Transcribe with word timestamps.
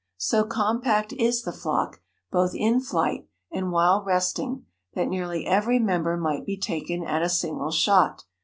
So 0.17 0.45
compact 0.45 1.13
is 1.13 1.43
the 1.43 1.51
flock, 1.51 2.01
both 2.31 2.55
in 2.55 2.79
flight 2.79 3.27
and 3.51 3.71
while 3.71 4.03
resting, 4.03 4.65
that 4.95 5.07
nearly 5.07 5.45
every 5.45 5.77
member 5.77 6.17
might 6.17 6.43
be 6.43 6.57
taken 6.57 7.03
at 7.05 7.21
a 7.21 7.29
single 7.29 7.69
shot. 7.69 8.23